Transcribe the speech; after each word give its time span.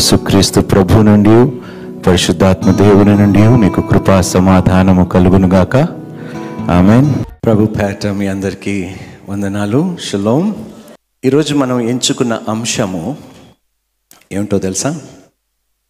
యేసుక్రీస్తు 0.00 0.60
ప్రభు 0.60 1.02
నుండి 1.02 1.50
పరిశుద్ధాత్మ 2.02 2.72
దేవుని 2.72 3.16
నుండి 3.16 3.48
మీకు 3.48 3.80
కృపా 3.80 4.20
సమాధానము 4.20 5.04
కలుగునుగాక. 5.04 5.76
ఆమె 6.70 7.12
ప్రభు 7.44 7.66
పేట 7.66 8.06
మీ 8.06 8.26
అందరికీ 8.26 8.94
వందనాలు. 9.28 9.96
షులోం. 10.04 10.66
ఈరోజు 11.24 11.54
మనం 11.54 11.80
ఎంచుకున్న 11.80 12.42
అంశము 12.48 13.16
ఏమిటో 14.32 14.58
తెలుసా? 14.58 15.00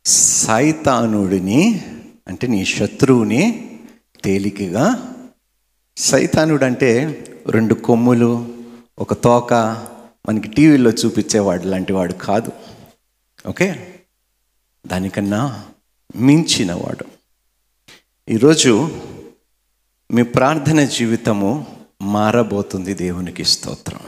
సైతానుడిని 0.06 1.84
అంటే 2.28 2.46
నీ 2.46 2.64
శత్రువుని 2.64 3.70
తేలికగా. 4.24 5.02
సైతానుడు 5.96 6.64
అంటే 6.64 7.18
రెండు 7.50 7.74
కొమ్ములు 7.74 8.48
ఒక 8.98 9.14
తోక 9.14 9.54
మనకి 10.28 10.48
టీవీలో 10.48 10.90
చూపించేవాడు 10.90 11.64
లాంటి 11.64 11.92
వాడు 11.92 12.12
కాదు. 12.12 12.52
ఓకే? 13.48 13.86
దానికన్నా 14.86 15.64
మించినవాడు. 16.16 17.04
ఈరోజు 18.28 19.02
మీ 20.10 20.22
ప్రార్థన 20.22 20.84
జీవితము 20.84 21.66
మారబోతుంది 22.02 22.94
దేవునికి 22.94 23.44
స్తోత్రం. 23.44 24.00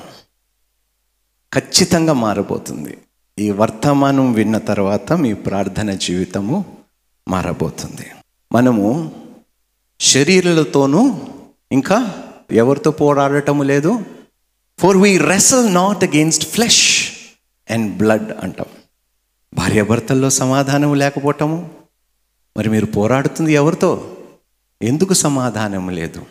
ఖచ్చితంగా 1.55 2.13
మారబోతుంది. 2.13 2.99
ఈ 3.39 3.51
వర్తమానం 3.51 4.33
విన్న 4.33 4.59
తర్వాత 4.59 5.13
మీ 5.13 5.33
ప్రార్థన 5.35 5.93
జీవితము 5.93 6.77
మారబోతుంది. 7.29 8.11
మనము 8.53 9.13
శరీరాలతోనూ 10.01 11.21
ఇంకా 11.73 12.29
ఎవరితో 12.53 12.91
పోరాడటము 12.91 13.63
లేదు. 13.63 14.05
For 14.79 14.97
we 14.97 15.19
wrestle 15.19 15.75
not 15.75 16.05
against 16.05 16.45
flesh 16.45 17.13
and 17.71 17.97
blood 17.97 18.33
అంటాం. 18.33 18.82
భార్యాభర్తల్లో 19.55 20.31
సమాధానం 20.31 20.95
లేకపోవటము? 20.95 21.71
మరి 22.57 22.71
మీరు 22.71 22.87
పోరాడుతుంది 22.87 23.53
ఎవరితో? 23.53 24.17
ఎందుకు 24.83 25.15
సమాధానం 25.15 25.89
లేదు? 25.89 26.27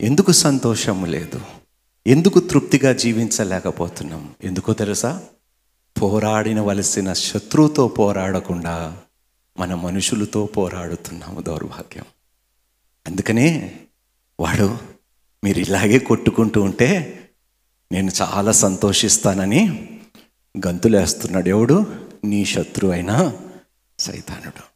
ఎందుకు 0.00 0.32
సంతోషము 0.32 1.06
లేదు? 1.06 1.40
ఎందుకు 2.06 2.40
తృప్తిగా 2.40 2.92
జీవించలేకపోతున్నాం? 2.92 4.30
ఎందుకో 4.44 4.72
తెలుసా? 4.72 5.22
పోరాడినవలసిన 6.02 7.12
శత్రువుతో 7.12 7.88
పోరాడకుండా 7.88 8.96
మన 9.58 9.74
మనుషులతో 9.74 10.46
పోరాడుతున్నాము 10.46 11.40
దౌర్భాగ్యం. 11.40 12.04
అందుకనే 13.06 13.80
వాడు 14.40 14.78
మీరు 15.44 15.58
ఇలాగే 15.58 15.98
కొట్టుకుంటూ 15.98 16.62
ఉంటే 16.62 17.20
నేను 17.92 18.10
చాలా 18.22 18.52
సంతోషిస్తానని 18.52 19.88
గంతులేస్తున్నాడు 20.66 21.48
ఎవడు? 21.48 22.09
నీ 22.24 22.44
శత్రువు 22.44 22.92
అయినా 22.92 23.32
సైతానుడు. 23.98 24.70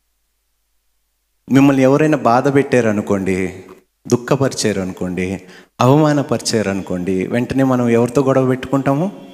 మిమ్మల్ని 1.52 1.82
ఎవరైనా 1.82 2.18
బాధ 2.18 2.54
పెట్టారనుకోండి 2.54 3.64
దుఃఖపరిచారు 4.08 4.80
అనుకోండి 4.80 5.42
అవమానపరిచారు 5.80 6.70
అనుకోండి 6.70 7.26
వెంటనే 7.26 7.62
మనం 7.62 7.88
ఎవరితో 7.88 8.22
గొడవ 8.22 8.46
పెట్టుకుంటాము? 8.46 9.26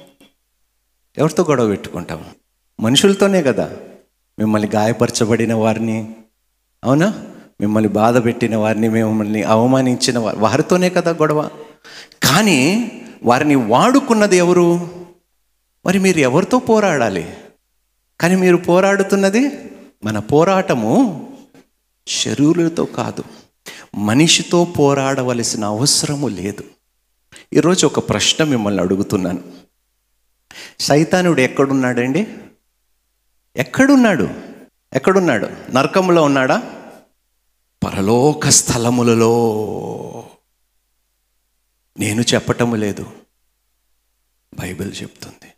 ఎవరితో 1.17 1.43
గొడవ 1.43 1.67
పెట్టుకుంటాము? 1.67 2.25
మనుషులతోనే 2.81 3.43
కదా. 3.43 3.77
మిమ్మల్ని 4.39 4.69
గాయపరచబడిన 4.75 5.53
వారిని 5.53 6.15
అవునా? 6.83 7.25
మిమ్మల్ని 7.61 7.89
బాధ 7.89 8.25
పెట్టిన 8.25 8.55
వారిని 8.55 8.89
మిమ్మల్ని 8.89 9.43
అవమానించిన 9.43 10.19
వారి 10.19 10.37
వారితోనే 10.37 10.89
కదా 10.89 11.11
గొడవ. 11.11 11.49
కానీ 12.23 12.91
వారిని 13.23 13.55
వాడుకున్నది 13.55 14.37
ఎవరు? 14.37 14.89
మరి 15.85 15.99
మీరు 15.99 16.17
ఎవరితో 16.17 16.59
పోరాడాలి? 16.59 17.33
కానీ 18.21 18.35
మీరు 18.35 18.57
పోరాడుతున్నది 18.57 19.71
మన 20.03 20.19
పోరాటము 20.19 21.27
శరీరులతో 22.07 22.85
కాదు. 22.85 23.23
మనిషితో 23.95 24.65
పోరాడవలసిన 24.65 25.65
అవసరము 25.65 26.27
లేదు. 26.27 26.63
ఈరోజు 27.53 27.85
ఒక 27.85 28.09
ప్రశ్న 28.09 28.43
మిమ్మల్ని 28.45 28.83
అడుగుతున్నాను. 28.83 29.43
సైతానుడు 30.79 31.41
ఎక్కడున్నాడండి? 31.41 32.27
ఎక్కడున్నాడు? 33.55 34.29
ఎక్కడున్నాడు? 34.93 35.47
నరకంలో 35.73 36.23
ఉన్నాడా? 36.23 36.63
పరలోక 37.83 38.49
స్థలములలో. 38.49 39.29
నేను 41.99 42.21
చెప్పటము 42.21 42.75
లేదు. 42.75 43.05
బైబిల్ 44.59 44.93
చెప్తుంది. 45.01 45.50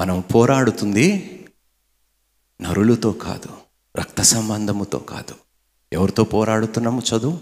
మనం 0.00 0.24
పోరాడుతుంది 0.34 1.38
నరులతో 2.60 3.12
కాదు 3.12 3.50
రక్త 3.96 4.22
సంబంధముతో 4.22 4.98
కాదు. 4.98 5.34
ఎవరితో 5.92 6.24
పోరాడుతున్నాము 6.24 7.00
చదువు? 7.00 7.38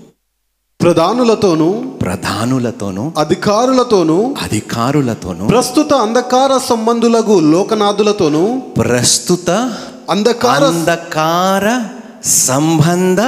ప్రధానులతోనూ 0.82 1.96
ప్రధానులతోనూ 2.02 3.12
అధికారులతోనూ 3.18 4.34
అధికారులతోనూ 4.42 5.48
ప్రస్తుత 5.48 5.94
అంధకార 5.94 6.58
సంబంధులకు 6.58 7.32
లోకనాథులతోనూ 7.32 8.58
ప్రస్తుత 8.58 9.70
అంధకార 10.10 10.64
అంధకార 10.64 11.80
సంబంధ 12.24 13.20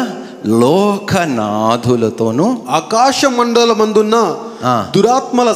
లోకనాథులతోనూ 0.47 2.59
ఆకాశ 2.69 3.25
మండలమందున్న. 3.25 4.37
దురాత్మల 4.97 5.53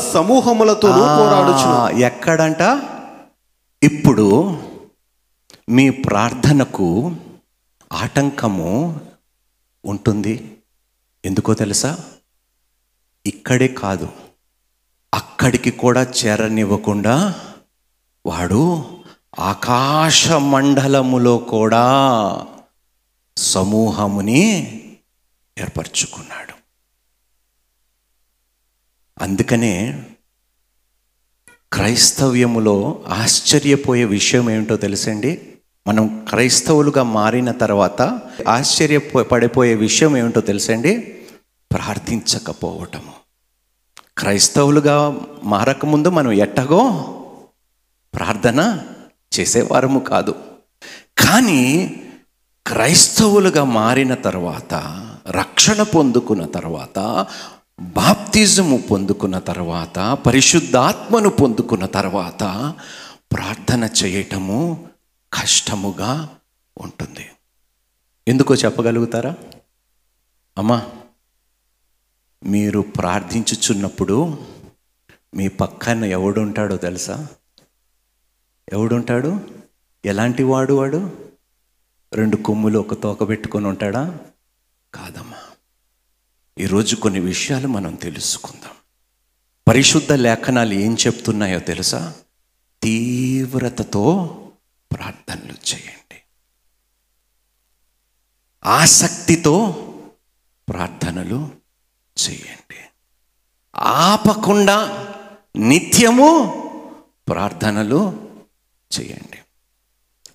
పోరాడుచు 1.19 1.69
ఆ, 1.69 1.89
ఎక్కడంట? 1.99 2.94
ఇప్పుడు 3.85 4.59
మీ 5.69 5.91
ప్రార్థనకు 5.91 7.17
ఆటంకము 7.93 9.01
ఉంటుంది. 9.85 10.59
ఎందుకో 11.25 11.55
తెలుసా? 11.55 12.11
ఇక్కడే 13.27 13.69
కాదు. 13.69 14.09
అక్కడికి 15.15 15.71
కూడా 15.71 16.03
చేరనివ్వకుండా 16.03 17.41
వాడు 18.27 18.85
ఆకాశ 19.39 20.31
మండలములో 20.33 21.39
కూడా 21.39 21.85
సమూహముని 23.37 24.71
ఏర్పరచుకున్నాడు. 25.59 26.55
అందుకనే 29.23 30.05
క్రైస్తవ్యములో 31.75 33.05
ఆశ్చర్యపోయే 33.09 34.05
విషయం 34.05 34.51
ఏమిటో 34.51 34.77
తెలుసండి? 34.77 35.41
మనం 35.89 36.27
క్రైస్తవులుగా 36.29 37.03
మారిన 37.03 37.51
తర్వాత 37.51 38.21
ఆశ్చర్యపో 38.49 39.23
పడిపోయే 39.23 39.75
విషయం 39.75 40.17
ఏమిటో 40.17 40.41
తెలుసండి? 40.41 40.99
ప్రార్థించకపోవటము. 41.73 43.13
క్రైస్తవులుగా 44.19 45.21
మారకముందు 45.45 46.09
మనం 46.09 46.33
ఎట్టగో 46.33 46.91
ప్రార్థన 48.15 48.81
చేసేవారము 49.41 50.01
కాదు. 50.01 50.35
కానీ 51.19 51.95
క్రైస్తవులుగా 52.67 53.65
మారిన 53.65 54.15
తర్వాత 54.15 54.75
రక్షణ 55.31 55.83
పొందుకున్న 55.83 56.45
తర్వాత 56.45 57.27
బాప్తిజము 57.81 58.77
పొందుకున్న 58.77 59.39
తర్వాత 59.39 59.99
పరిశుద్ధాత్మను 60.27 61.29
పొందుకున్న 61.29 61.87
తర్వాత 61.87 62.75
ప్రార్థన 63.33 63.89
చేయటము 64.05 64.89
కష్టముగా 65.33 66.29
ఉంటుంది. 66.79 67.31
ఎందుకో 68.29 68.55
చెప్పగలుగుతారా? 68.55 69.35
అమ్మా 70.59 70.83
మీరు 72.45 72.81
ప్రార్థించుచున్నప్పుడు 72.81 74.39
మీ 75.35 75.49
పక్కన 75.49 76.05
ఎవడుంటాడో 76.05 76.77
తెలుసా? 76.77 77.27
ఎవడుంటాడు? 78.73 79.41
ఎలాంటి 80.05 80.43
వాడు 80.43 80.75
వాడు? 80.75 81.29
రెండు 82.13 82.37
కొమ్ములు 82.37 82.79
ఒక 82.79 83.03
తోక 83.03 83.29
పెట్టుకొని 83.29 83.67
ఉంటాడా? 83.67 84.19
కాదమ్మా. 84.95 85.34
ఈరోజు 86.59 86.97
కొన్ని 86.97 87.21
విషయాలు 87.21 87.69
మనం 87.69 87.95
తెలుసుకుందాం. 87.95 88.71
పరిశుద్ధ 89.69 90.13
లేఖనాలు 90.13 90.73
ఏం 90.73 90.97
చెప్తున్నాయో 91.07 91.59
తెలుసా? 91.59 92.15
తీవ్రతతో 92.83 94.27
ప్రార్థనలు 94.93 95.75
చేయండి. 95.75 96.17
ఆసక్తితో 98.65 99.73
ప్రార్థనలు 100.69 101.51
చేయండి. 102.19 102.77
ఆపకుండా 103.77 105.07
నిత్యము 105.57 106.61
ప్రార్థనలు 107.29 108.29
చేయండి. 109.01 109.39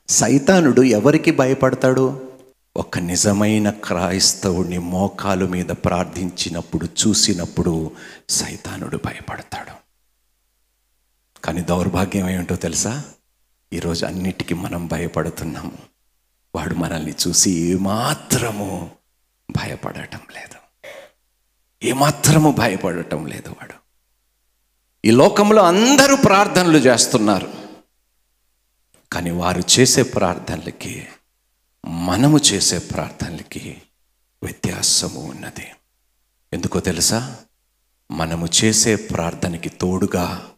సైతానుడు 0.10 0.82
ఎవరికి 0.82 1.32
భయపడతాడు? 1.32 2.29
ఒక 2.78 3.00
నిజమైన 3.00 3.70
క్రైస్తవుడిని 3.70 4.78
మోకాలు 4.78 5.46
మీద 5.46 5.66
ప్రార్థించినప్పుడు 5.66 6.86
చూసినప్పుడు 6.86 7.92
సైతానుడు 8.30 9.00
భయపడతాడు. 9.06 9.72
కానీ 11.44 11.62
దౌర్భాగ్యం 11.62 12.30
ఏమిటో 12.30 12.56
తెలుసా? 12.56 13.04
ఈరోజు 13.74 14.06
అన్నిటికీ 14.06 14.54
మనం 14.54 14.88
భయపడుతున్నాము. 14.88 15.72
వాడు 16.56 16.76
మనల్ని 16.76 17.16
చూసి 17.28 17.52
ఏమాత్రము 17.52 18.92
భయపడటం 19.52 20.20
లేదు. 20.36 20.88
ఏమాత్రము 21.84 22.52
భయపడటం 22.52 23.26
లేదు 23.26 23.50
వాడు. 23.50 23.74
ఈ 25.06 25.12
లోకంలో 25.12 25.64
అందరూ 25.64 26.16
ప్రార్థనలు 26.16 26.78
చేస్తున్నారు. 26.78 27.54
కానీ 29.12 29.32
వారు 29.32 29.64
చేసే 29.80 30.04
ప్రార్థనలకి 30.04 31.08
మనము 31.86 32.38
చేసే 32.38 32.80
ప్రార్థనలకి 32.80 33.82
వ్యత్యాసము 34.44 35.22
ఉన్నది. 35.22 35.68
ఎందుకో 36.54 36.80
తెలుసా? 36.80 37.38
మనము 38.12 38.48
చేసే 38.64 38.96
ప్రార్థనకి 38.96 39.70
తోడుగా 39.70 40.52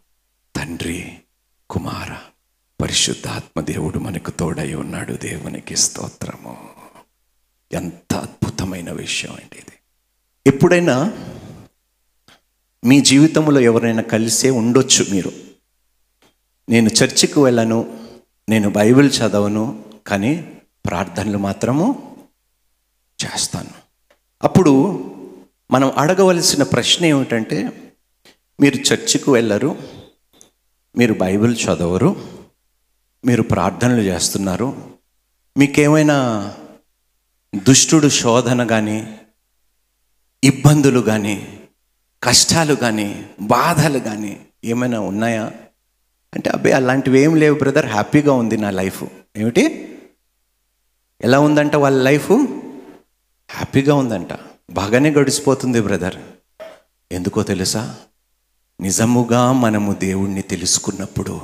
తండ్రి 0.55 1.17
కుమార 1.69 2.15
పరిశుద్ధాత్మదేవుడు 2.81 3.99
మనకు 3.99 4.31
తోడై 4.31 4.73
ఉన్నాడు. 4.73 5.13
దేవునికి 5.13 5.75
స్తోత్రము. 5.75 6.69
ఎంత 7.71 8.13
అద్భుతమైన 8.13 8.91
విషయం 8.91 9.31
అండి 9.31 9.57
ఇది. 9.57 9.71
ఎప్పుడైనా 10.47 11.13
మీ 12.85 13.01
జీవితంలో 13.01 13.59
ఎవరైనా 13.59 14.01
కలిసే 14.01 14.49
ఉండొచ్చు 14.49 15.05
మీరు. 15.11 15.31
నేను 16.69 16.89
చర్చికి 16.89 17.39
వెళ్ళను 17.39 18.07
నేను 18.49 18.69
బైబిల్ 18.69 19.11
చదవను 19.11 19.85
కానీ 20.07 20.60
ప్రార్థనలు 20.85 21.37
మాత్రము 21.37 22.17
చేస్తాను. 23.25 23.69
అప్పుడు 24.43 24.71
మనం 25.71 25.91
అడగవలసిన 25.97 26.63
ప్రశ్న 26.63 27.05
ఏమిటంటే 27.05 27.91
మీరు 28.59 28.75
చర్చికి 28.75 29.29
వెళ్ళరు 29.29 29.77
మీరు 30.97 31.13
బైబిల్ 31.13 31.55
చదవరు 31.55 32.15
మీరు 33.25 33.41
ప్రార్థనలు 33.41 34.01
చేస్తున్నారు 34.01 34.95
మీకేమైనా 35.57 36.53
దుష్టుడు 37.55 38.07
శోధన 38.07 38.63
కానీ 38.63 39.19
ఇబ్బందులు 40.43 40.99
కానీ 40.99 41.59
కష్టాలు 42.23 42.73
కానీ 42.73 43.25
బాధలు 43.41 43.99
కానీ 43.99 44.45
ఏమైనా 44.65 44.99
ఉన్నాయా? 44.99 45.51
అంటే 46.33 46.49
అబ్బాయి 46.49 46.75
అలాంటివి 46.75 47.19
ఏం 47.19 47.35
లేవు 47.35 47.57
బ్రదర్ 47.57 47.85
హ్యాపీగా 47.85 48.33
ఉంది 48.33 48.57
నా 48.57 48.69
లైఫ్. 48.69 49.03
ఏమిటి? 49.37 49.87
ఎలా 51.21 51.39
ఉందంట 51.39 51.75
వాళ్ళ 51.75 52.03
లైఫ్ 52.03 52.31
హ్యాపీగా 53.51 53.95
ఉందంట. 53.95 54.29
బాగానే 54.71 55.11
గడిచిపోతుంది 55.11 55.81
బ్రదర్ 55.81 56.15
ఎందుకో 57.11 57.43
తెలుసా? 57.43 57.95
నిజముగా 58.81 59.51
మనము 59.51 59.93
దేవుణ్ణి 59.93 60.41
తెలుసుకున్నప్పుడు 60.41 61.41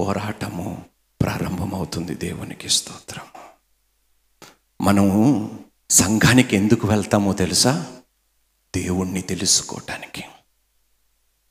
పోరాటము 0.00 0.84
ప్రారంభమవుతుంది 1.22 2.14
దేవునికి 2.14 2.68
స్తోత్రం 2.68 3.24
మనము 4.80 5.50
సంఘానికి 5.90 6.56
ఎందుకు 6.56 6.88
వెళ్తామో 6.88 7.32
తెలుసా? 7.32 7.86
దేవుణ్ణి 8.76 9.22
తెలుసుకోవటానికి 9.22 10.24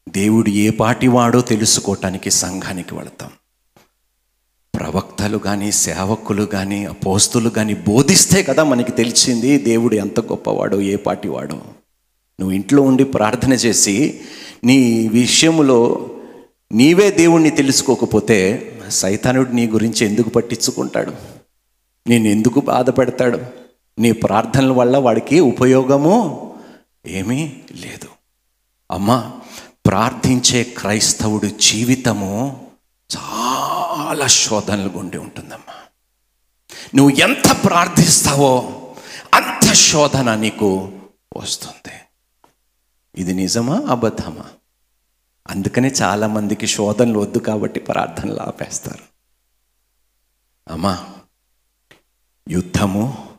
దేవుడు 0.10 0.50
ఏ 0.50 0.70
పాటి 0.70 1.08
వాడో 1.08 1.42
తెలుసుకోవటానికి 1.42 2.32
సంఘానికి 2.32 2.96
వెళతాం. 2.96 3.32
ప్రవక్తలు 4.78 5.38
కానీ 5.38 5.72
సేవకులు 5.72 6.44
కానీ 6.44 6.86
అపోస్తులు 6.86 7.50
కానీ 7.50 7.74
బోధిస్తే 7.74 8.44
కదా 8.44 8.64
మనకి 8.64 8.92
తెలిసింది 8.92 9.58
దేవుడు 9.58 9.96
ఎంత 9.96 10.20
గొప్పవాడో 10.20 10.82
ఏ 10.82 10.96
పాటివాడో. 10.96 11.56
నువ్వు 12.40 12.52
ఇంట్లో 12.52 12.82
ఉండి 12.84 13.04
ప్రార్థన 13.04 13.54
చేసి 13.54 14.22
నీ 14.64 15.08
విషయంలో 15.08 16.10
నీవే 16.72 17.12
దేవుణ్ణి 17.12 17.50
తెలుసుకోకపోతే 17.50 18.38
సైతానుడు 18.90 19.52
నీ 19.52 19.68
గురించి 19.68 20.06
ఎందుకు 20.06 20.30
పట్టించుకుంటాడు? 20.30 21.12
నేను 22.08 22.28
ఎందుకు 22.28 22.62
బాధపడతాడు 22.62 23.40
నీ 24.00 24.12
ప్రార్థనల 24.12 24.72
వల్ల 24.72 24.98
వాడికి 24.98 25.40
ఉపయోగము 25.40 26.16
ఏమీ 27.08 27.52
లేదు. 27.82 28.08
అమ్మా 28.92 29.32
ప్రార్థించే 29.86 30.64
క్రైస్తవుడు 30.64 31.48
జీవితము 31.62 32.62
చాలా 33.18 33.67
చాలా 34.08 34.28
శోధనలు 34.28 34.90
గుండి 34.90 35.18
ఉంటుందమ్మా. 35.18 35.74
నువ్వు 36.96 37.18
ఎంత 37.20 37.66
ప్రార్థిస్తావో 37.66 38.84
అంత 39.34 39.74
శోధన 39.74 40.36
నీకు 40.36 41.00
వస్తుంది. 41.38 42.00
ఇది 43.16 43.34
నిజమా 43.34 43.82
అబద్ధమా? 43.90 44.46
అందుకనే 45.48 45.88
చాలామందికి 45.88 46.68
శోధనలు 46.68 47.20
వద్దు 47.20 47.38
కాబట్టి 47.38 47.80
ప్రార్థనలు 47.80 48.40
ఆపేస్తారు. 48.40 49.04
అమ్మా 50.74 51.10
యుద్ధము 52.50 53.30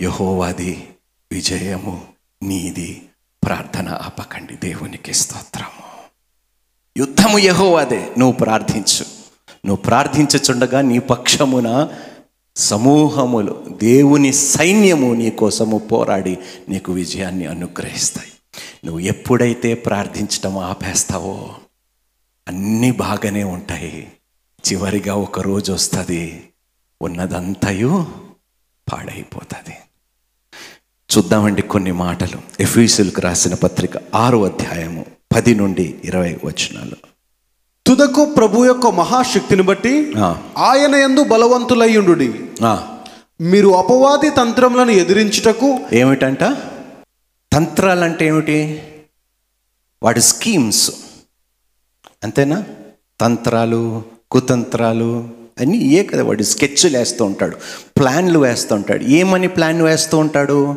యహోవాది 0.00 0.94
విజయము 1.32 2.08
నీది 2.42 3.08
ప్రార్థన 3.44 3.88
ఆపకండి. 3.88 4.56
దేవునికి 4.56 5.14
స్తోత్రము. 5.14 6.04
యుద్ధము 6.96 7.38
యహోవాదే 7.38 8.14
నువ్వు 8.18 8.32
ప్రార్థించు. 8.32 9.25
నువ్వు 9.64 9.82
ప్రార్థించుచుండగా 9.82 10.80
నీ 10.80 10.98
పక్షమున 10.98 11.88
సమూహములు 12.56 13.64
దేవుని 13.82 14.32
సైన్యము 14.32 15.14
నీ 15.14 15.30
కోసము 15.30 15.78
పోరాడి 15.78 16.38
నీకు 16.68 16.92
విజయాన్ని 16.92 17.46
అనుగ్రహిస్తాయి. 17.46 18.32
నువ్వు 18.84 19.00
ఎప్పుడైతే 19.00 19.74
ప్రార్థించటం 19.74 20.58
ఆపేస్తావో 20.58 21.54
అన్నీ 22.48 22.90
బాగానే 22.90 23.44
ఉంటాయి. 23.44 24.12
చివరిగా 24.72 25.14
ఒక 25.14 25.40
రోజు 25.40 25.72
వస్తుంది 25.72 26.48
ఉన్నదంతయు 27.02 28.06
పాడైపోతుంది. 28.92 29.76
చూద్దామండి 31.16 31.62
కొన్ని 31.62 31.92
మాటలు. 31.92 32.62
ఎఫీసులకు 32.62 33.20
రాసిన 33.20 33.54
పత్రిక 33.54 33.90
ఆరో 34.14 34.44
అధ్యాయము 34.44 35.06
పది 35.34 35.54
నుండి 35.54 35.94
ఇరవై 36.04 36.38
వచనాలు. 36.44 37.15
తుదకు 37.86 38.24
ప్రభు 38.24 38.66
యొక్క 38.66 38.86
మహాశక్తిని 38.86 39.62
బట్టి 39.62 40.12
ఆయన 40.58 40.94
యందు 40.94 41.24
బలవంతులయ్యుండు 41.24 42.12
మీరు 43.40 43.68
అపవాది 43.68 44.30
తంత్రములను 44.30 44.90
ఎదిరించుటకు 44.90 45.78
ఏమిటంట? 45.92 46.40
తంత్రాలంటే 47.52 48.26
ఏమిటి? 48.26 48.82
వాడి 50.02 50.20
స్కీమ్స్. 50.20 50.90
అంతేనా? 52.24 52.64
తంత్రాలు 53.20 54.02
కుతంత్రాలు 54.30 55.28
అన్నీ 55.60 55.78
ఏ 55.78 56.02
కదా 56.02 56.24
వాడు 56.24 56.42
స్కెచ్లు 56.42 56.98
వేస్తూ 56.98 57.24
ఉంటాడు. 57.24 57.56
ప్లాన్లు 57.98 58.38
వేస్తూ 58.38 58.74
ఉంటాడు. 58.74 59.04
ఏమని 59.04 59.48
ప్లాన్ 59.48 59.82
వేస్తూ 59.82 60.18
ఉంటాడు? 60.18 60.76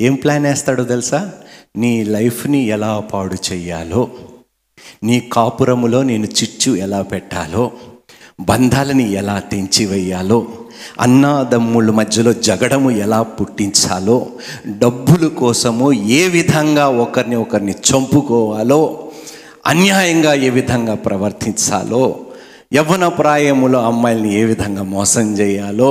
ఏం 0.00 0.14
ప్లాన్ 0.14 0.46
వేస్తాడో 0.46 0.84
తెలుసా? 0.84 1.32
నీ 1.76 2.04
లైఫ్ని 2.04 2.58
ఎలా 2.58 3.00
పాడు 3.00 3.52
చెయ్యాలో 3.52 4.10
నీ 5.02 5.20
కాపురములో 5.32 6.02
నేను 6.02 6.26
చిచ్చు 6.26 6.76
ఎలా 6.76 7.02
పెట్టాలో 7.02 7.70
బంధాలని 8.40 9.12
ఎలా 9.12 9.38
తెంచివేయాలో 9.38 10.46
అన్నాదమ్ముల 11.00 11.90
మధ్యలో 11.90 12.32
జగడము 12.32 12.90
ఎలా 12.90 13.22
పుట్టించాలో 13.22 14.26
డబ్బుల 14.78 15.28
కోసము 15.28 15.92
ఏ 15.92 16.28
విధంగా 16.28 16.88
ఒకరిని 16.88 17.36
ఒకరిని 17.36 17.72
చంపుకోవాలో 17.72 18.80
అన్యాయంగా 19.66 20.34
ఏ 20.34 20.48
విధంగా 20.48 20.94
ప్రవర్తించాలో 20.94 22.02
యవ్వన 22.74 23.08
ప్రాయములో 23.08 23.86
అమ్మాయిల్ని 23.86 24.34
ఏ 24.34 24.44
విధంగా 24.44 24.82
మోసం 24.82 25.32
చేయాలో 25.34 25.90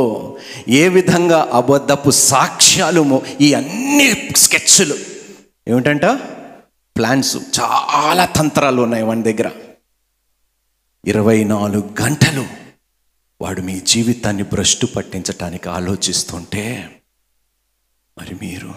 ఏ 0.70 0.88
విధంగా 0.88 1.48
అబద్ధపు 1.54 2.10
సాక్ష్యాలు 2.12 3.22
ఈ 3.42 3.54
అన్ని 3.54 4.08
స్కెచ్లు 4.36 4.96
ఏమిటంట? 5.68 6.06
ప్లాన్స్ 7.00 7.38
చాలా 7.38 8.26
తంత్రాలు 8.26 8.82
ఉన్నాయి 8.82 9.04
వాడి 9.04 9.34
దగ్గర. 9.34 9.52
ఇరవై 11.06 11.44
నాలుగు 11.44 11.96
గంటలు 12.02 12.48
వాడు 13.42 13.62
మీ 13.62 13.80
జీవితాన్ని 13.80 14.44
భ్రష్టు 14.44 14.86
పట్టించటానికి 14.86 15.70
ఆలోచిస్తుంటే 15.70 17.02
మరి 18.18 18.36
మీరు 18.36 18.76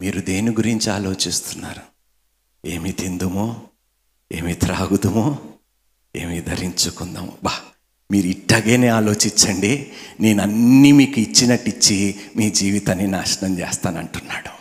మీరు 0.00 0.20
దేని 0.20 0.50
గురించి 0.50 0.90
ఆలోచిస్తున్నారు? 0.90 1.82
ఏమి 2.66 2.92
తిందుమో? 2.92 3.62
ఏమి 4.32 4.54
త్రాగుదుమో? 4.54 5.38
ఏమి 6.16 6.40
ధరించుకుందాము 6.40 7.38
బా 7.42 7.60
మీరు 8.10 8.26
ఇట్టగేనే 8.26 8.88
ఆలోచించండి. 8.88 9.92
నేను 10.20 10.42
అన్నీ 10.42 10.92
మీకు 10.92 11.20
ఇచ్చినట్టు 11.20 11.68
ఇచ్చి 11.68 12.20
మీ 12.36 12.50
జీవితాన్ని 12.50 13.06
నాశనం 13.06 13.58
చేస్తానంటున్నాడు. 13.58 14.59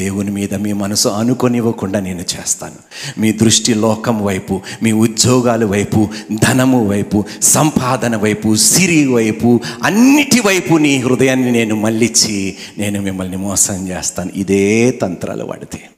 దేవుని 0.00 0.30
మీద 0.30 0.54
మీ 0.54 0.72
మనసు 0.72 1.08
అనుకొనివ్వకుండా 1.08 2.00
నేను 2.00 2.20
చేస్తాను. 2.20 2.74
మీ 3.20 3.32
దృష్టి 3.32 3.74
లోకం 3.74 4.24
వైపు 4.24 4.60
మీ 4.82 4.92
ఉద్యోగాల 4.92 5.64
వైపు 5.64 6.08
ధనము 6.32 6.88
వైపు 6.88 7.24
సంపాదన 7.42 8.16
వైపు 8.16 8.56
సిరి 8.56 9.06
వైపు 9.06 9.60
అన్నిటి 9.82 10.40
వైపు 10.40 10.74
నీ 10.74 10.98
హృదయాన్ని 10.98 11.52
నేను 11.52 11.76
మళ్ళించి 11.76 12.56
నేను 12.78 13.02
మిమ్మల్ని 13.02 13.36
మోసం 13.36 13.88
చేస్తాను. 13.88 14.30
ఇదే 14.34 14.90
తంత్రాలు 14.90 15.44
వాడితే. 15.44 15.90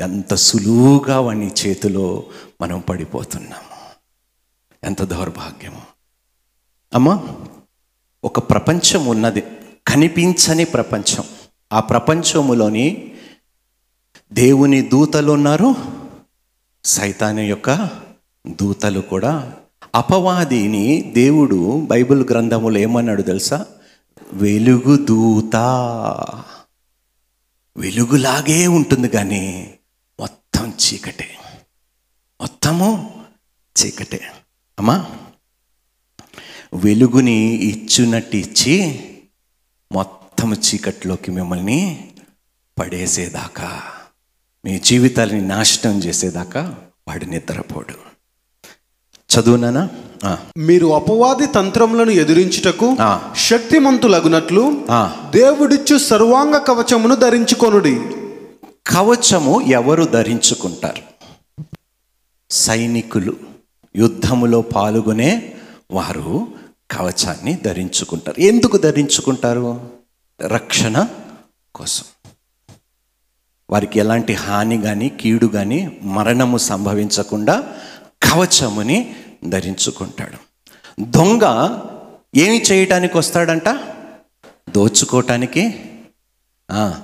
ఎంత 0.00 0.34
సులువుగా 0.34 1.20
వాని 1.20 1.46
చేతిలో 1.46 2.24
మనం 2.62 2.80
పడిపోతున్నాము. 2.80 3.78
ఎంత 4.84 5.02
దౌర్భాగ్యము. 5.02 5.80
అమ్మా 6.94 7.22
ఒక 8.24 8.38
ప్రపంచం 8.38 9.06
ఉన్నది. 9.06 9.42
కనిపించని 9.86 10.64
ప్రపంచం. 10.64 11.24
ఆ 11.72 11.80
ప్రపంచములోని 11.80 13.12
దేవుని 14.32 14.80
దూతలు 14.80 15.32
ఉన్నారు. 15.32 15.74
సైతాను 16.84 17.40
యొక్క 17.40 17.90
దూతలు 18.46 19.00
కూడా. 19.00 19.52
అపవాదిని 19.94 21.02
దేవుడు 21.02 21.80
బైబిల్ 21.80 22.28
గ్రంథములు 22.30 22.78
ఏమన్నాడు 22.78 23.22
తెలుసా? 23.22 23.66
వెలుగు 24.32 24.96
దూత. 24.96 25.56
వెలుగులాగే 27.76 28.66
ఉంటుంది 28.66 29.08
కానీ 29.08 29.74
మొత్తం 30.20 30.68
చీకటే. 30.68 31.38
మొత్తము 32.40 33.14
చీకటే. 33.84 34.20
అమ్మా 34.78 35.06
వెలుగుని 36.74 37.54
ఇచ్చినట్టు 37.54 38.36
ఇచ్చి 38.36 39.04
మొత్తం 39.92 40.18
చీకట్లోకి 40.46 41.30
మిమ్మల్ని 41.30 42.10
పడేసేదాకా 42.78 43.80
మీ 44.64 44.78
జీవితాలని 44.78 45.40
నాశనం 45.40 45.98
చేసేదాకా 45.98 46.74
వాడు 47.08 47.24
నిద్రపోడు. 47.24 47.94
చదువునానా 49.34 49.88
మీరు 50.56 50.86
అపవాది 50.86 51.46
తంత్రములను 51.46 52.10
ఎదిరించుటకు. 52.10 52.96
శక్తిమంతులగునట్లు. 53.36 54.84
దేవుడిచ్చు 55.30 55.98
సర్వాంగ 55.98 56.56
కవచమును 56.56 57.14
ధరించుకొనుడి. 57.14 58.00
కవచము 58.86 59.60
ఎవరు 59.60 60.04
ధరించుకుంటారు? 60.04 61.02
సైనికులు 62.50 63.36
యుద్ధములో 63.96 64.62
పాల్గొనే 64.62 65.54
వారు 65.90 66.48
కవచాన్ని 66.90 67.54
ధరించుకుంటారు. 67.54 68.40
ఎందుకు 68.40 68.76
ధరించుకుంటారు? 68.76 69.97
రక్షణ 70.40 71.08
కోసం. 71.74 72.04
వారికి 73.70 73.98
ఎలాంటి 73.98 74.32
హాని 74.32 74.82
కానీ 74.82 75.08
కీడు 75.08 75.46
కానీ 75.46 76.00
మరణము 76.02 76.58
సంభవించకుండా 76.58 77.80
కవచముని 78.22 79.16
ధరించుకుంటాడు. 79.48 80.38
దొంగ 81.00 81.44
ఏమి 82.36 82.62
చేయటానికి 82.62 83.18
వస్తాడంట? 83.18 83.68
దోచుకోవటానికి 84.70 85.92
ఆ, 86.70 87.02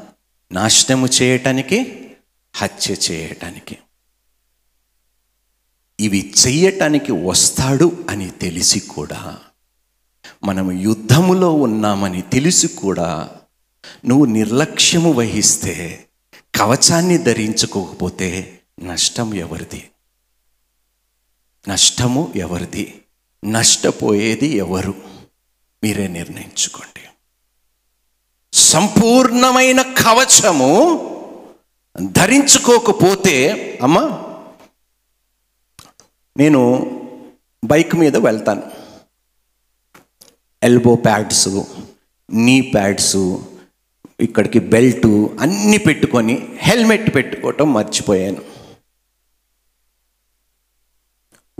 నాశనము 0.52 1.06
చేయటానికి 1.06 2.08
హత్య 2.56 2.96
చేయటానికి. 3.10 3.78
ఇవి 6.00 6.34
చెయ్యటానికి 6.46 7.12
వస్తాడు 7.12 8.06
అని 8.10 8.30
తెలిసి 8.30 8.80
కూడా 8.80 9.38
మనము 10.44 10.72
యుద్ధములో 11.14 11.52
ఉన్నామని 11.52 12.22
తెలిసి 12.22 12.68
కూడా. 12.68 13.30
నువ్వు 14.06 14.24
నిర్లక్ష్యము 14.24 15.12
వహిస్తే 15.12 16.06
కవచాన్ని 16.54 17.18
ధరించుకోకపోతే 17.18 18.58
నష్టం 18.82 19.34
ఎవరిది? 19.34 19.90
నష్టము 21.68 22.32
ఎవరిది? 22.36 23.02
నష్టపోయేది 23.44 24.46
ఎవరు? 24.46 24.94
మీరే 25.84 26.06
నిర్ణయించుకోండి. 26.06 27.00
సంపూర్ణమైన 28.52 29.82
కవచము 29.82 30.72
ధరించుకోకపోతే 32.02 33.50
అమ్మా 33.82 34.22
నేను 36.36 36.90
బైక్ 37.64 37.94
మీద 37.94 38.16
వెళ్తాను. 38.16 38.73
ఎల్బో 40.64 40.96
ప్యాడ్స్ 40.96 41.48
నీ 42.32 42.60
ప్యాడ్స్ 42.60 43.16
ఇక్కడికి 44.20 44.58
బెల్ట్ 44.58 45.06
అన్నీ 45.40 45.78
పెట్టుకొని 45.78 46.48
హెల్మెట్ 46.56 47.14
పెట్టుకోవటం 47.14 47.72
మర్చిపోయాను. 47.72 48.42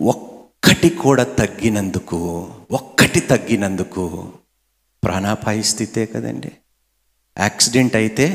ఒక్కటి 0.01 0.89
కూడా 0.89 1.25
తగ్గినందుకు 1.25 2.19
ఒక్కటి 2.71 3.21
తగ్గినందుకు 3.21 4.33
ప్రాణాపాయ 5.05 5.63
స్థితే 5.63 6.07
కదండి. 6.07 6.53
యాక్సిడెంట్ 7.39 7.97
అయితే 7.97 8.27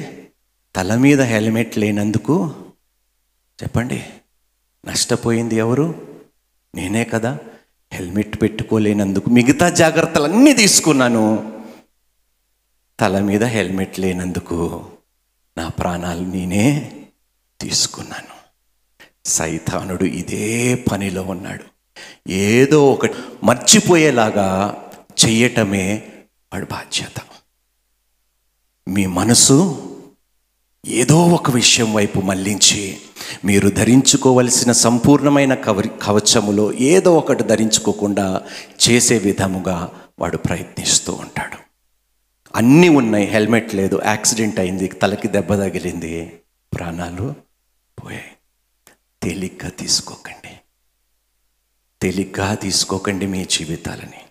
తల 0.75 0.95
మీద 0.95 1.21
హెల్మెట్ 1.21 1.77
లేనందుకు 1.77 2.53
చెప్పండి 3.63 4.03
నష్టపోయింది 4.85 5.55
ఎవరు? 5.55 6.07
నేనే 6.75 7.03
కదా. 7.03 7.37
హెల్మెట్ 7.93 8.28
పెట్టుకోలేనందుకు 8.41 9.29
మిగతా 9.29 9.69
జాగ్రత్తలన్నీ 9.69 10.53
తీసుకున్నాను. 10.53 11.53
తల 12.99 13.19
మీద 13.19 13.43
హెల్మెట్ 13.43 13.99
లేనందుకు 13.99 14.85
నా 15.57 15.67
ప్రాణాలు 15.67 16.21
నేనే 16.21 16.95
తీసుకున్నాను. 17.61 18.39
సైతానుడు 19.25 20.03
ఇదే 20.03 20.75
పనిలో 20.75 21.23
ఉన్నాడు. 21.23 21.63
ఏదో 22.29 22.91
ఒకటి 22.91 23.13
మర్చిపోయేలాగా 23.43 24.77
చెయ్యటమే 25.25 26.11
వాడి 26.53 26.65
బాధ్యత. 26.65 27.21
మీ 28.87 29.05
మనసు 29.05 29.88
ఏదో 30.85 31.27
ఒక 31.27 31.51
విషయం 31.51 31.93
వైపు 31.93 32.19
మళ్ళించి 32.21 32.97
మీరు 33.45 33.69
ధరించుకోవలసిన 33.69 34.71
సంపూర్ణమైన 34.71 35.53
కవరి 35.53 35.89
కవచములో 36.03 36.73
ఏదో 36.73 37.17
ఒకటి 37.17 37.43
ధరించుకోకుండా 37.43 38.41
చేసే 38.89 39.17
విధముగా 39.17 39.89
వాడు 40.19 40.37
ప్రయత్నిస్తూ 40.37 41.13
ఉంటాడు. 41.13 41.57
అన్నీ 42.55 42.89
ఉన్నాయి 42.89 43.25
హెల్మెట్ 43.25 43.75
లేదు 43.75 44.01
యాక్సిడెంట్ 44.05 44.59
అయింది 44.59 44.87
తలకి 44.87 45.27
దెబ్బ 45.27 45.53
తగిలింది 45.53 46.39
ప్రాణాలు 46.73 47.33
పోయాయి. 48.03 48.31
తేలిగ్గా 49.23 49.69
తీసుకోకండి. 49.69 50.51
తేలిగ్గా 52.01 52.55
తీసుకోకండి 52.55 53.27
మీ 53.27 53.45
జీవితాలని. 53.45 54.21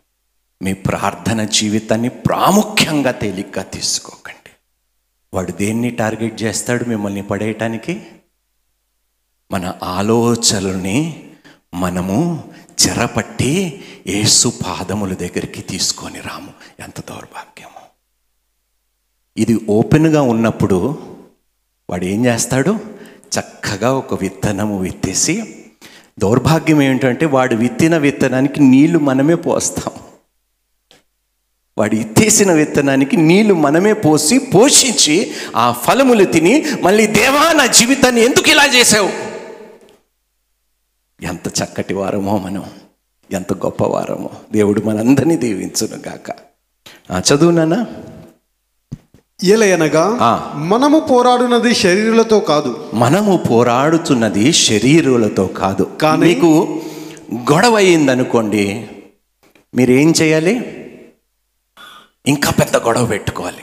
మీ 0.62 0.72
ప్రార్థన 0.72 1.44
జీవితాన్ని 1.44 2.08
ప్రాముఖ్యంగా 2.08 3.10
తేలిగ్గా 3.10 3.62
తీసుకోకండి. 3.62 4.37
వాడు 5.34 5.52
దేన్ని 5.52 5.90
టార్గెట్ 5.90 6.42
చేస్తాడు 6.42 6.84
మిమ్మల్ని 6.84 7.22
పడేయటానికి? 7.22 8.06
మన 9.50 9.74
ఆలోచనల్ని 9.82 11.30
మనము 11.74 12.48
చెరపట్టి 12.86 13.84
యేసు 14.06 14.52
పాదముల 14.66 15.14
దగ్గరికి 15.14 15.62
తీసుకొని 15.62 16.20
రాము. 16.20 16.48
ఎంత 16.80 17.00
దౌర్భాగ్యము. 17.00 17.82
ఇది 19.36 19.60
ఓపెన్గా 19.68 20.22
ఉన్నప్పుడు 20.22 20.98
వాడు 21.90 22.04
ఏం 22.04 22.26
చేస్తాడు? 22.26 22.78
చక్కగా 23.40 23.92
ఒక 23.92 24.20
విత్తనము 24.20 24.78
విత్తేసి 24.78 25.64
దౌర్భాగ్యం 26.18 26.82
ఏంటంటే 26.82 27.26
వాడు 27.26 27.54
విత్తిన 27.54 27.96
విత్తనానికి 27.96 28.60
నీళ్ళు 28.60 28.98
మనమే 28.98 29.34
పోస్తాం. 29.34 29.97
వాడు 31.78 31.94
ఇత్తేసిన 31.94 32.52
విత్తనానికి 32.52 33.16
నీళ్ళు 33.16 33.54
మనమే 33.54 33.92
పోసి 33.92 34.38
పోషించి 34.38 35.30
ఆ 35.56 35.72
ఫలములు 35.72 36.24
తిని 36.24 36.64
మళ్ళీ 36.82 37.06
దేవా 37.06 37.52
నా 37.52 37.66
జీవితాన్ని 37.66 38.24
ఎందుకు 38.24 38.50
ఇలా 38.50 38.66
చేసావు 38.66 39.10
ఎంత 41.22 41.48
చక్కటి 41.48 41.94
వారమో 41.94 42.38
మనం 42.38 42.62
ఎంత 43.32 43.52
గొప్ప 43.52 43.84
వారమో. 43.84 44.30
దేవుడు 44.52 44.80
మనందరినీ 44.80 45.36
దీవించును 45.36 46.08
గాక. 46.08 46.30
ఆ, 47.10 47.20
చదువునానా 47.34 47.86
ఎలయనగా. 49.44 50.18
మనము 50.54 51.00
పోరాడునది 51.00 51.74
శరీరులతో 51.74 52.40
కాదు. 52.40 52.84
మనము 52.94 53.36
పోరాడుతున్నది 53.36 54.52
శరీరులతో 54.52 55.46
కాదు. 55.46 55.90
కానీ- 56.00 56.26
మీకు 56.26 56.80
గొడవ 57.34 57.76
అయిందనుకోండి 57.76 58.88
మీరేం 59.74 60.12
చేయాలి? 60.22 60.84
ఇంకా 62.28 62.50
పెద్ద 62.50 62.76
గొడవ 62.76 63.06
పెట్టుకోవాలి. 63.06 63.62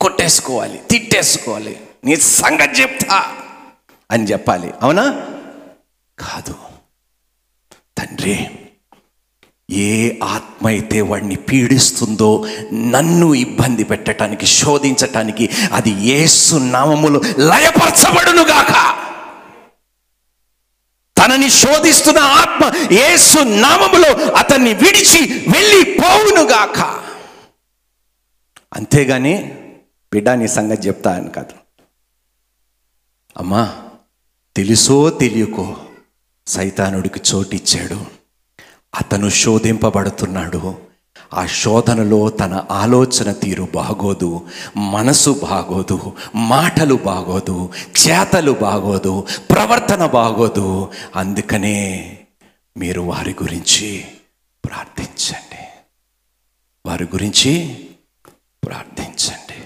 కొట్టేసుకోవాలి 0.00 0.80
తిట్టేసుకోవాలి. 0.90 1.80
నీ 2.04 2.16
సంగతి 2.16 2.82
చెప్తా 2.82 3.36
అని 4.10 4.24
చెప్పాలి. 4.24 4.72
అవునా? 4.82 5.02
కాదు. 6.18 6.54
తండ్రి 7.98 8.50
ఏ 9.70 10.12
ఆత్మ 10.24 10.66
అయితే 10.66 11.00
వాడిని 11.00 11.36
పీడిస్తుందో 11.36 12.46
నన్ను 12.72 13.34
ఇబ్బంది 13.34 13.84
పెట్టడానికి 13.84 14.46
శోధించటానికి 14.46 15.50
అది 15.72 15.90
ఏసు 15.90 16.54
నామములు 16.54 17.22
లయపరచబడునుగాక. 17.38 18.96
తనని 21.18 21.50
శోధిస్తున్న 21.50 22.18
ఆత్మ 22.18 22.94
యేసు 22.94 23.38
నామములో 23.38 24.32
అతన్ని 24.32 24.74
విడిచి 24.74 25.44
వెళ్ళిపోవునుగాక. 25.48 26.78
గాక 26.78 27.07
అంతేగాని 28.72 29.54
బిడ్డ 30.12 30.30
నీ 30.30 30.48
సంగతి 30.48 30.88
చెప్తా 30.88 31.14
అని 31.14 31.30
కాదు. 31.30 31.52
అమ్మా 33.36 33.76
తెలుసో 34.56 35.10
తెలియకో 35.10 35.76
సైతానుడికి 36.46 37.20
చోటిచ్చాడు. 37.34 38.06
అతను 38.94 39.28
శోధింపబడుతున్నాడు. 39.28 40.78
ఆ 41.34 41.46
శోధనలో 41.46 42.30
తన 42.30 42.64
ఆలోచన 42.70 43.32
తీరు 43.32 43.68
బాగోదు 43.74 44.48
మనసు 44.76 45.40
బాగోదు 45.42 46.16
మాటలు 46.34 46.94
బాగోదు 46.94 47.72
చేతలు 48.08 48.52
బాగోదు 48.52 49.26
ప్రవర్తన 49.50 50.06
బాగోదు. 50.06 50.92
అందుకనే 51.16 52.18
మీరు 52.76 53.00
వారి 53.00 53.32
గురించి 53.32 54.04
ప్రార్థించండి. 54.64 55.66
వారి 56.86 57.04
గురించి 57.04 57.84
ప్రార్థించండి. 58.68 59.64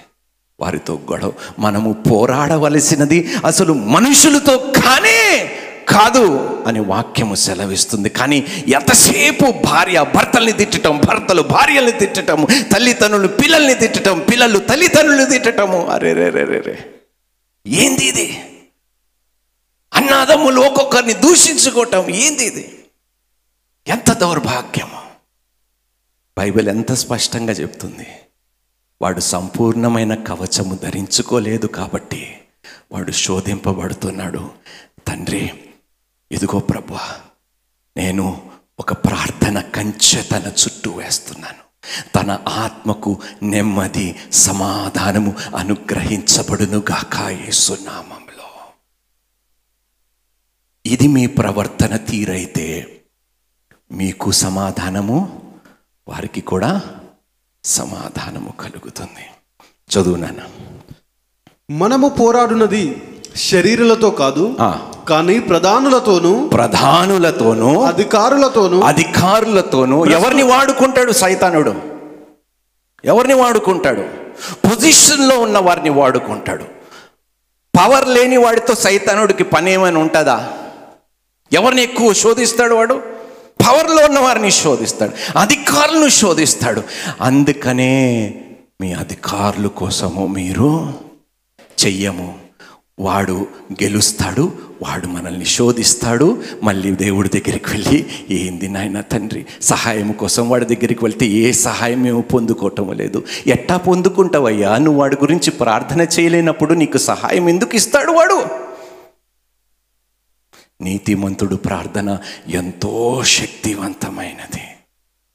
వారితో 0.60 1.00
గొడవ 1.12 1.32
మనము 1.58 1.92
పోరాడవలసినది 1.92 3.34
అసలు 3.46 3.72
మనుషులతో 3.72 4.58
కానే 4.58 5.50
కాదు 5.88 6.24
అని 6.66 6.80
వాక్యము 6.80 7.34
సెలవిస్తుంది. 7.34 8.08
కానీ 8.08 8.64
ఎంతసేపు 8.68 9.52
భార్య 9.66 10.04
భర్తల్ని 10.14 10.52
తిట్టటం 10.52 11.00
భర్తలు 11.08 11.42
భార్యల్ని 11.42 11.92
తిట్టటము 11.92 12.46
తల్లిదండ్రులు 12.72 13.28
పిల్లల్ని 13.28 13.74
తిట్టటం 13.74 14.26
పిల్లలు 14.30 14.58
తల్లిదండ్రులు 14.58 15.24
తిట్టటము. 15.24 15.86
అరే 15.86 16.12
రే 16.12 16.28
రే 16.30 16.44
రే 16.44 16.60
రే. 16.60 16.94
ఏంది 17.66 18.04
ఇది? 18.04 18.44
అన్నాదమ్ములు 19.94 20.60
ఒక్కొక్కరిని 20.60 21.14
దూషించుకోవటం 21.14 22.10
ఏంది 22.10 22.44
ఇది? 22.44 22.78
ఎంత 23.86 24.12
దౌర్భాగ్యము? 24.12 25.02
బైబిల్ 26.38 26.68
ఎంత 26.68 26.92
స్పష్టంగా 26.92 27.52
చెప్తుంది? 27.52 28.06
వాడు 29.02 29.20
సంపూర్ణమైన 29.20 30.14
కవచము 30.14 30.74
ధరించుకోలేదు 30.74 31.66
కాబట్టి 31.66 32.36
వాడు 32.92 33.12
శోధింపబడుతున్నాడు. 33.12 34.50
తండ్రి 35.08 35.50
ఇదిగో 36.32 36.58
ప్రభు 36.58 36.98
నేను 37.96 38.42
ఒక 38.78 38.92
ప్రార్థన 38.92 39.60
కంచె 39.60 40.22
తన 40.22 40.52
చుట్టూ 40.60 40.90
వేస్తున్నాను. 40.90 41.62
తన 42.16 42.30
ఆత్మకు 42.48 43.20
నెమ్మది 43.42 44.18
సమాధానము 44.32 45.34
అనుగ్రహించబడును 45.56 46.78
గాక 46.78 47.16
యేసునామంలో 47.16 48.48
ఇది 50.86 51.06
మీ 51.08 51.26
ప్రవర్తన 51.26 51.96
తీరైతే 51.96 52.66
మీకు 53.92 54.30
సమాధానము 54.30 55.18
వారికి 56.08 56.40
కూడా 56.40 56.82
సమాధానము 57.64 58.54
కలుగుతుంది. 58.60 59.26
చదువు 59.90 60.16
నాన్న. 60.16 60.38
మనము 61.70 62.08
పోరాడునది 62.08 63.02
శరీరులతో 63.36 64.10
కాదు. 64.10 64.56
కానీ 65.08 65.40
ప్రధానులతోనూ 65.40 66.48
ప్రధానులతోనూ 66.48 67.82
అధికారులతోనూ 67.82 68.80
అధికారులతోనూ 68.80 70.06
ఎవరిని 70.06 70.42
వాడుకుంటాడు 70.42 71.12
సైతానుడు? 71.12 71.74
ఎవరిని 73.04 73.34
వాడుకుంటాడు? 73.34 74.00
పొజిషన్లో 74.68 75.38
ఉన్న 75.38 75.58
వారిని 75.58 75.90
వాడుకుంటాడు. 75.90 76.64
పవర్ 77.78 78.08
లేని 78.08 78.36
వాడితో 78.36 78.74
సైతానుడికి 78.74 79.44
పని 79.44 79.72
ఏమైనా 79.72 80.00
ఉంటుందా? 80.00 80.52
ఎవరిని 81.52 81.82
ఎక్కువ 81.82 82.12
శోధిస్తాడు 82.12 82.74
వాడు? 82.74 83.11
పవర్లో 83.62 84.04
ఉన్న 84.04 84.18
వారిని 84.18 84.50
శోధిస్తాడు 84.50 85.38
అధికారులను 85.38 86.08
శోధిస్తాడు. 86.08 86.82
అందుకనే 87.20 88.34
మీ 88.80 88.92
అధికారుల 88.92 89.66
కోసము 89.66 90.26
మీరు 90.26 90.92
చెయ్యము. 91.86 92.34
వాడు 92.98 93.46
గెలుస్తాడు 93.82 94.52
వాడు 94.82 95.06
మనల్ని 95.06 95.44
శోధిస్తాడు. 95.44 96.42
మళ్ళీ 96.62 96.90
దేవుడి 96.90 97.28
దగ్గరికి 97.28 97.70
వెళ్ళి 97.70 98.06
ఏంది 98.30 98.68
నాయన 98.68 99.00
తండ్రి 99.00 99.46
సహాయం 99.62 100.12
కోసం 100.12 100.50
వాడి 100.50 100.64
దగ్గరికి 100.64 101.04
వెళ్తే 101.04 101.26
ఏ 101.26 101.52
సహాయం 101.52 102.02
మేము 102.02 102.20
పొందుకోవటం 102.20 102.92
లేదు. 102.92 103.24
ఎట్టా 103.46 103.76
పొందుకుంటావయ్యా? 103.76 104.78
నువ్వు 104.78 105.00
వాడి 105.00 105.16
గురించి 105.20 105.50
ప్రార్థన 105.50 106.00
చేయలేనప్పుడు 106.00 106.74
నీకు 106.74 106.98
సహాయం 106.98 107.48
ఎందుకు 107.48 107.76
ఇస్తాడు 107.76 108.12
వాడు? 108.12 108.61
నీతిమంతుడు 110.82 111.56
ప్రార్థన 111.56 112.18
ఎంతో 112.48 113.22
శక్తివంతమైనది 113.24 114.66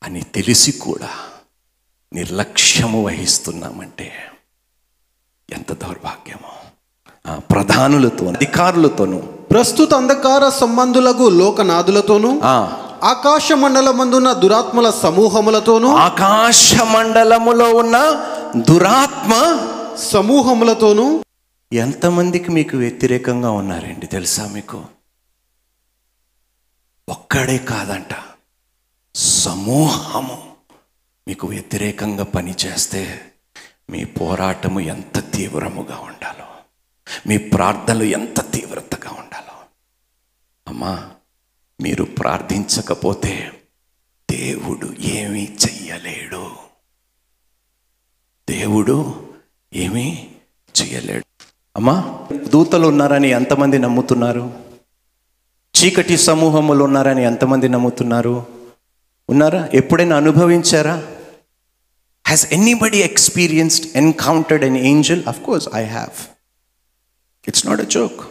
అని 0.04 0.22
తెలిసి 0.36 0.72
కూడా 0.72 1.12
నిర్లక్ష్యము 2.14 3.06
వహిస్తున్నామంటే 3.06 4.12
ఎంత 5.50 5.74
దౌర్భాగ్యమో. 5.74 6.54
ప్రధానులతో 7.52 8.26
అధికారులతోనూ. 8.30 9.18
ప్రస్తుత 9.52 9.94
అంధకార 9.94 10.50
సంబంధులకు 10.50 11.30
లోకనాథులతోనూ 11.30 12.40
ఆకాశ 13.04 13.54
మండలమందున్న 13.54 14.34
దురాత్మల 14.34 14.90
సమూహములతోనూ 14.90 15.90
ఆకాశ 15.98 16.76
మండలములో 16.96 17.72
ఉన్న 17.74 17.98
దురాత్మ 18.70 19.34
సమూహములతోనూ 20.12 21.08
ఎంతమందికి 21.74 22.52
మీకు 22.52 22.78
వ్యతిరేకంగా 22.78 23.50
ఉన్నారండి 23.52 24.08
తెలుసా 24.08 24.44
మీకు? 24.48 24.80
ఒక్కడే 27.10 27.58
కాదంట. 27.58 28.16
సమూహము 29.16 30.56
మీకు 31.28 31.48
వ్యతిరేకంగా 31.48 32.24
పనిచేస్తే 32.24 33.32
మీ 33.90 34.06
పోరాటము 34.06 34.80
ఎంత 34.80 35.32
తీవ్రముగా 35.32 36.00
ఉండాలో 36.00 36.46
మీ 37.28 37.38
ప్రార్థనలు 37.38 38.04
ఎంత 38.04 38.52
తీవ్రతగా 38.52 39.12
ఉండాలో. 39.12 39.54
అమ్మా 40.68 41.12
మీరు 41.82 42.04
ప్రార్థించకపోతే 42.04 43.62
దేవుడు 44.32 44.96
ఏమీ 45.00 45.58
చెయ్యలేడు. 45.68 46.56
దేవుడు 48.50 49.28
ఏమీ 49.74 50.30
చెయ్యలేడు. 50.82 51.26
అమ్మా 51.76 52.28
దూతలు 52.48 52.88
ఉన్నారని 52.88 53.30
ఎంతమంది 53.30 53.80
నమ్ముతున్నారు? 53.80 54.67
చీకటి 55.84 56.18
సమూహములు 56.18 56.84
ఉన్నారని 56.84 57.24
ఎంతమంది 57.24 57.70
నమ్ముతున్నారు? 57.70 58.46
ఉన్నారా? 59.30 59.70
ఎప్పుడైనా 59.74 60.18
అనుభవించారా? 60.18 60.96
Has 62.28 62.54
anybody 62.54 62.98
experienced 62.98 63.98
encountered 63.98 64.66
an 64.66 64.78
angel 64.78 65.24
of 65.28 65.42
course 65.42 65.68
I 65.74 65.84
have 65.86 66.28
it's 67.48 67.66
not 67.68 67.82
a 67.82 67.84
joke 67.84 68.22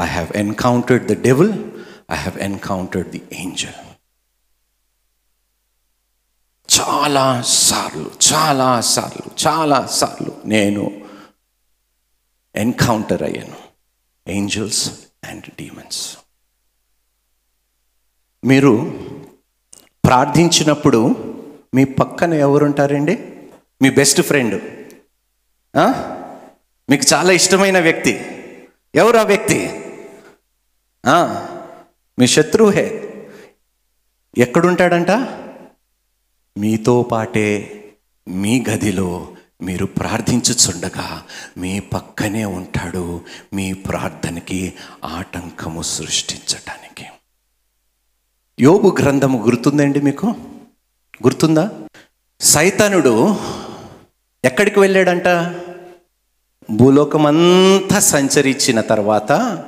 I 0.00 0.06
have 0.06 0.32
encountered 0.36 1.06
the 1.06 1.22
devil 1.22 1.52
I 2.10 2.14
have 2.14 2.38
encountered 2.38 3.10
the 3.10 3.22
angel 3.32 3.78
చాలా 6.68 7.42
సార్లు 7.42 8.10
చాలా 8.32 8.80
సార్లు 8.80 9.48
చాలా 9.48 9.86
సార్లు 9.86 10.32
నేను 10.44 11.00
ఎన్కౌంటర్ 12.56 13.22
అయ్యాను. 13.22 13.56
ఏంజల్స్ 14.28 14.90
అండ్ 15.24 15.44
డీమన్స్ 15.58 16.16
మీరు 18.44 18.72
ప్రార్థించినప్పుడు 20.04 21.00
మీ 21.74 21.84
పక్కన 21.84 22.34
ఎవరుంటారండి? 22.34 23.18
మీ 23.82 23.90
బెస్ట్ 23.90 24.20
ఫ్రెండ్. 24.20 24.62
మీకు 26.90 27.14
చాలా 27.14 27.32
ఇష్టమైన 27.32 27.80
వ్యక్తి. 27.80 28.12
ఎవరు 28.94 29.16
ఆ 29.16 29.22
వ్యక్తి? 29.22 29.58
మీ 32.18 32.26
శత్రువుహే 32.26 32.86
ఎక్కడుంటాడంట? 34.38 35.10
మీతో 36.58 37.02
పాటే 37.02 37.48
మీ 38.28 38.64
గదిలో 38.70 39.28
మీరు 39.62 39.86
ప్రార్థించుచుండగా 39.86 41.24
మీ 41.58 41.80
పక్కనే 41.80 42.44
ఉంటాడు 42.44 43.20
మీ 43.52 43.72
ప్రార్థనకి 43.72 44.74
ఆటంకము 45.04 45.82
సృష్టించటానికి. 45.82 47.04
యోబు 48.60 48.96
గ్రంథము 49.00 49.44
గుర్తుందండి 49.44 50.00
మీకు? 50.00 50.26
గుర్తుందా? 51.22 51.70
సైతానుడు 52.40 53.36
ఎక్కడికి 54.44 54.80
వెళ్ళాడంట? 54.80 55.56
భూలోకమంతా 56.70 57.98
సంచరించిన 57.98 58.80
తర్వాత 58.80 59.64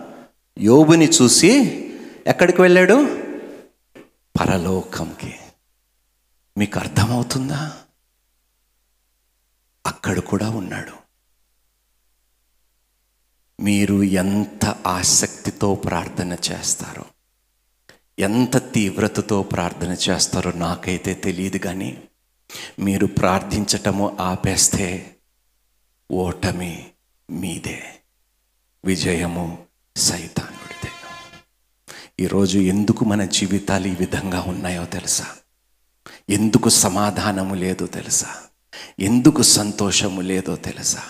యోబుని 0.59 1.09
చూసి 1.09 1.51
ఎక్కడికి 2.27 2.63
వెళ్ళాడు? 2.63 2.95
పరలోకంకి. 4.41 5.35
మీకు 6.59 6.79
అర్థమవుతుందా? 6.79 7.73
అక్కడ 9.87 10.19
కూడా 10.19 10.51
ఉన్నాడు. 10.51 10.93
మీరు 13.63 14.03
ఎంత 14.03 14.65
ఆసక్తితో 14.87 15.75
ప్రార్థన 15.75 16.33
చేస్తారో. 16.33 17.05
ఎంత 18.23 18.73
తీవ్రతతో 18.73 19.43
ప్రార్థన 19.43 19.97
చేస్తారో 20.11 20.53
నాకైతే 20.53 21.15
తెలియదు 21.15 21.57
కానీ 21.57 22.03
మీరు 22.79 23.07
ప్రార్థించటము 23.07 24.17
ఆపేస్తే 24.21 25.17
ఓటమి 26.13 26.91
మీదే. 27.31 27.83
విజయము 28.85 29.59
సైతానుడిదే. 29.97 30.91
ఈరోజు 32.25 32.59
ఎందుకు 32.59 33.05
మన 33.05 33.25
జీవితాలు 33.25 33.87
ఈ 33.87 33.95
విధంగా 34.01 34.41
ఉన్నాయో 34.41 34.85
తెలుసా? 34.85 35.27
ఎందుకు 36.31 36.69
సమాధానము 36.69 37.55
లేదో 37.55 37.87
తెలుసా? 37.87 38.29
ఎందుకు 39.01 39.43
సంతోషము 39.43 40.21
లేదో 40.21 40.57
తెలుసా? 40.57 41.03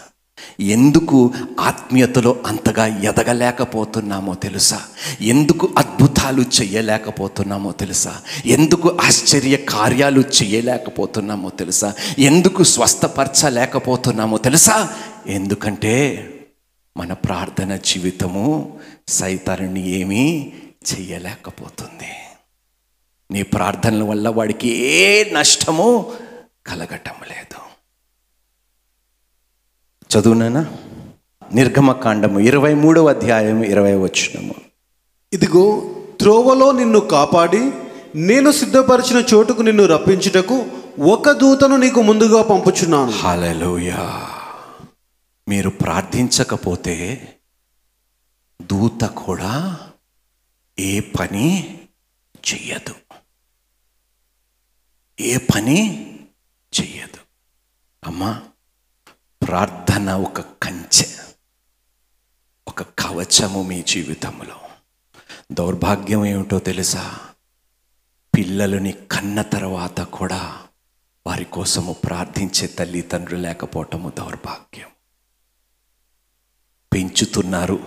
ఎందుకు 0.61 1.35
ఆత్మీయతలో 1.61 2.37
అంతగా 2.47 2.87
ఎదగలేకపోతున్నామో 2.87 4.35
తెలుసా? 4.35 4.83
ఎందుకు 5.21 5.75
అద్భుతాలు 5.79 6.45
చేయలేకపోతున్నామో 6.63 7.73
తెలుసా? 7.73 8.21
ఎందుకు 8.47 8.99
ఆశ్చర్య 9.01 9.57
కార్యాలు 9.57 10.21
చేయలేకపోతున్నామో 10.21 11.49
తెలుసా? 11.49 11.95
ఎందుకు 12.19 12.63
స్వస్థపరచలేకపోతున్నామో 12.63 14.39
తెలుసా? 14.39 14.91
ఎందుకంటే 15.27 16.29
మన 16.97 17.13
ప్రార్థన 17.13 17.77
జీవితము 17.77 18.79
సైతాన్ని 19.09 19.89
ఏమీ 19.89 20.53
చేయలేకపోతుంది. 20.93 22.11
నీ 23.31 23.43
ప్రార్థనల 23.43 24.03
వల్ల 24.03 24.29
వాడికి 24.29 24.69
ఏ 24.77 25.25
నష్టము 25.33 26.13
కలగటం 26.67 27.15
లేదు. 27.29 27.62
చదువునానా 30.19 30.77
నిర్గమకాండము 31.55 32.39
ఇరవై 32.39 32.75
మూడవ 32.75 33.09
అధ్యాయం 33.09 33.63
ఇరవై 33.63 33.97
వచ్చినము 33.97 34.55
ఇదిగో 35.33 35.95
త్రోవలో 36.21 36.73
నిన్ను 36.73 37.01
కాపాడి 37.01 37.71
నేను 38.15 38.51
సిద్ధపరిచిన 38.51 39.25
చోటుకు 39.35 39.63
నిన్ను 39.63 39.87
రప్పించుటకు 39.87 40.67
ఒక 40.99 41.31
దూతను 41.31 41.77
నీకు 41.77 42.03
ముందుగా 42.03 42.43
పంపుచున్నాను. 42.43 43.11
హల్లెలూయా. 43.11 44.29
మీరు 45.49 45.71
ప్రార్థించకపోతే 45.71 47.29
దూత 48.63 49.05
కూడా 49.05 49.81
ఏ 50.79 51.01
పని 51.01 51.79
చెయ్యదు. 52.53 52.95
ఏ 55.21 55.37
పని 55.37 56.07
చెయ్యదు. 56.81 57.19
అమ్మా 58.05 58.41
ప్రార్థన 59.53 60.11
ఒక 60.11 60.41
కంచె 60.41 61.07
ఒక 62.69 62.83
కవచము 62.83 63.63
మీ 63.63 63.83
జీవితంలో. 63.83 64.55
దౌర్భాగ్యం 65.53 66.27
ఏమిటో 66.27 66.59
తెలుసా? 66.59 67.15
పిల్లలని 68.37 68.93
కన్న 68.93 69.43
తర్వాత 69.43 70.01
కూడా 70.01 70.53
వారి 71.27 71.45
కోసము 71.45 71.93
ప్రార్థించే 71.93 72.67
తల్లిదండ్రులు 72.67 73.41
లేకపోవటము 73.41 74.13
దౌర్భాగ్యం. 74.19 74.87
పెంచుతున్నారు 76.93 77.81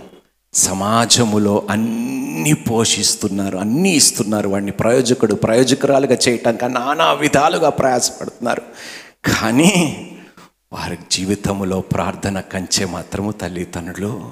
సమాజములో 0.53 1.67
అన్ని 1.69 2.53
పోషిస్తున్నారు 2.53 3.57
అన్నీ 3.57 3.89
ఇస్తున్నారు 3.89 4.49
వాడిని 4.49 4.71
ప్రయోజకుడు 4.71 5.35
ప్రయోజకురాలుగా 5.35 6.17
చేయటం 6.29 6.55
కన్నా 6.55 6.85
నానా 6.85 7.13
విధాలుగా 7.13 7.69
ప్రయాసపడుతున్నారు. 7.69 8.61
కానీ 9.33 10.11
వారి 10.75 10.97
జీవితంలో 11.11 11.81
ప్రార్థన 11.81 12.39
కంచె 12.39 12.85
మాత్రము 12.85 13.31
తల్లిదండ్రులు 13.31 14.31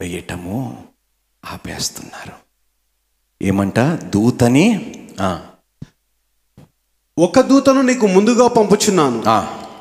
వేయటము 0.00 0.84
ఆపేస్తున్నారు. 1.52 2.32
ఏమంట? 3.42 3.80
దూతని 3.80 4.94
ఒక 7.18 7.40
దూతను 7.40 7.82
నీకు 7.82 8.06
ముందుగా 8.06 8.48
పంపుచున్నాను. 8.48 9.22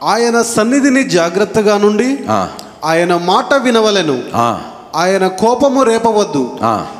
ఆయన 0.05 0.41
సన్నిధిని 0.41 1.03
జాగ్రత్తగా 1.03 1.77
నుండి 1.77 2.25
ఆయన 2.83 3.17
మాట 3.17 3.53
వినవలెను. 3.53 4.23
ఆయన 4.95 5.27
కోపము 5.27 5.83
రేపవద్దు. 5.83 6.57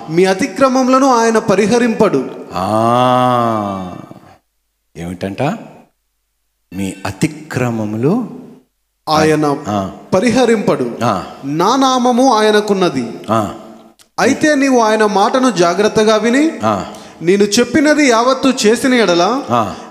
మీ 0.10 0.26
అతిక్రమములను 0.26 1.08
ఆయన 1.08 1.40
పరిహరింపడు. 1.40 2.30
ఏమిటంట? 4.98 5.42
మీ 6.74 6.96
అతిక్రమములు 7.06 8.47
ఆయన 9.10 9.58
పరిహరింపడు. 10.14 10.92
నా 11.46 11.76
నామము 11.76 12.34
ఆయనకున్నది. 12.34 13.06
అయితే 14.20 14.56
నీవు 14.56 14.80
ఆయన 14.80 15.06
మాటను 15.06 15.52
జాగ్రత్తగా 15.52 16.16
విని 16.16 16.52
నేను 17.22 17.44
చెప్పినది 17.44 18.08
యావత్తు 18.08 18.68
చేసిన 18.68 18.94
ఎడల. 18.94 19.42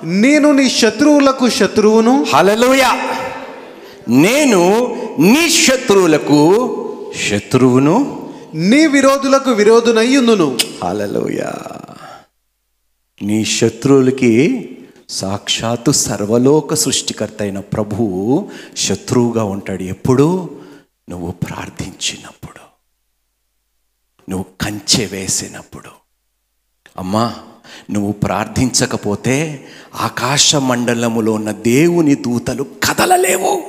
నేను 0.04 0.52
నీ 0.52 0.70
శత్రువులకు 0.70 1.48
శత్రువును. 1.48 2.26
హల్లెలూయా. 2.34 2.98
నేను 4.08 4.78
నీ 5.18 5.50
శత్రువులకు 5.50 6.72
శత్రువును. 7.30 8.26
నీ 8.54 8.86
విరోధులకు 8.86 9.50
విరోధునయ్యుందును 9.50 10.58
హల్లెలూయా. 10.84 11.52
నీ 13.22 13.44
శత్రువులకి 13.44 14.68
సాక్షాత్తు 15.08 15.90
సర్వలోక 15.90 16.74
సృష్టికర్త 16.74 17.36
అయిన 17.40 17.60
ప్రభువు 17.60 18.50
శత్రువుగా 18.76 19.44
ఉంటాడు. 19.44 19.82
ఎప్పుడు? 19.82 20.60
నువ్వు 21.08 21.30
ప్రార్థించినప్పుడు. 21.30 22.60
నువ్వు 24.30 24.44
కంచె 24.60 25.06
వేసినప్పుడు. 25.06 25.90
అమ్మా 26.96 27.34
నువ్వు 27.90 28.12
ప్రార్థించకపోతే 28.12 29.68
ఆకాశ 29.94 30.56
మండలములో 30.56 31.32
ఉన్న 31.32 31.50
దేవుని 31.50 32.14
దూతలు 32.14 32.62
కదలలేవు 32.62 33.62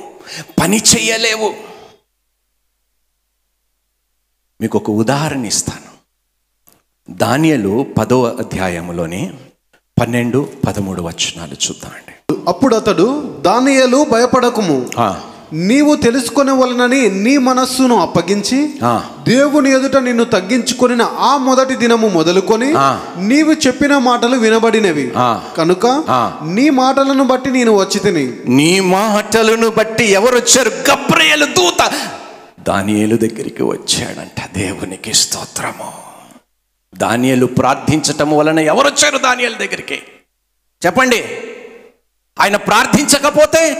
పని 0.60 0.76
చెయ్యలేవు. 0.76 1.54
మీకు 4.60 4.78
ఒక 4.78 4.90
ఉదాహరణ 4.90 5.46
ఇస్తాను. 5.46 5.98
దానియలు 7.10 7.94
పదో 7.98 8.24
అధ్యాయములోని 8.24 9.38
పన్నెండు 10.00 10.48
పదమూడు 10.66 11.02
వచనాలు 11.02 11.52
చూద్దామండి. 11.52 12.36
అప్పుడు 12.48 12.76
అతడు 12.76 13.34
దానియేలు 13.40 14.06
భయపడకుము. 14.10 14.86
ఆ, 14.98 15.20
నీవు 15.52 15.96
తెలుసుకొనవలనని 15.96 17.10
నీ 17.10 17.36
మనస్సును 17.36 18.00
అప్పగించి 18.00 18.74
ఆ, 18.84 19.00
దేవుని 19.28 19.72
ఎదుట 19.72 19.96
నిన్ను 19.96 20.24
తగ్గించుకొనిన 20.24 21.02
ఆ 21.02 21.36
మొదటి 21.36 21.76
దినము 21.76 22.08
మొదలుకొని. 22.08 22.72
నీవు 23.20 23.52
చెప్పిన 23.66 23.98
మాటలు 23.98 24.36
వినబడినవి. 24.36 25.12
ఆ. 25.16 25.40
కనుక. 25.56 25.86
నీ 26.46 26.70
మాటలను 26.70 27.24
బట్టి 27.24 27.50
నేను 27.50 27.72
వచ్చి 27.76 28.00
తిని. 28.00 28.32
నీ 28.46 28.80
మాటలను 28.80 29.70
బట్టి 29.70 30.04
ఎవరు 30.04 30.36
వచ్చారు? 30.36 30.68
గబ్రయలు 30.68 31.46
దూత. 31.46 31.90
దానియేలు 32.60 33.16
దగ్గరికి 33.16 33.62
వచ్చాడంట 33.62 34.58
దేవునికి 34.58 35.14
స్తోత్రము. 35.14 36.07
దానియలు 36.94 37.46
ప్రార్థించటం 37.46 38.36
వలన 38.36 38.58
ఎవరు 38.58 38.86
వచ్చారు 38.86 39.18
దానియల 39.18 39.52
దగ్గరికి? 39.52 40.02
చెప్పండి. 40.86 41.38
ఆయన 42.40 42.56
ప్రార్థించకపోతే 42.56 43.76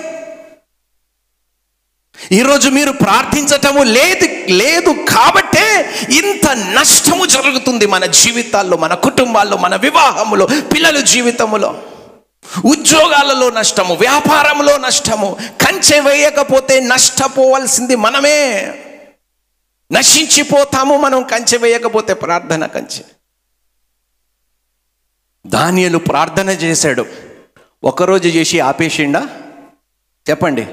ఈరోజు 2.32 2.68
మీరు 2.68 2.92
ప్రార్థించటము 2.92 3.82
లేదు 3.82 4.52
లేదు 4.52 4.90
కాబట్టే 4.90 5.90
ఇంత 6.10 6.48
నష్టము 6.48 7.26
జరుగుతుంది 7.26 7.86
మన 7.86 8.06
జీవితాల్లో 8.06 8.76
మన 8.76 8.94
కుటుంబాల్లో 8.94 9.56
మన 9.56 9.76
వివాహములో 9.76 10.46
పిల్లల 10.46 11.00
జీవితములో. 11.00 11.82
ఉద్యోగాలలో 12.64 13.50
నష్టము 13.50 13.94
వ్యాపారంలో 13.94 14.76
నష్టము 14.76 15.36
కంచె 15.66 16.00
వేయకపోతే 16.00 16.80
నష్టపోవాల్సింది 16.80 17.96
మనమే. 17.96 18.72
నశించిపోతాము 19.92 20.96
మనం 20.96 21.22
కంచె 21.22 21.58
వేయకపోతే 21.58 22.14
ప్రార్థన 22.14 22.66
కంచె. 22.66 23.04
దానియలు 25.46 25.98
ప్రార్థన 25.98 26.48
చేశాడు. 26.48 27.06
ఒకరోజు 27.84 28.28
చేసి 28.28 28.60
ఆపేసిండా? 28.60 29.28
చెప్పండి. 30.30 30.66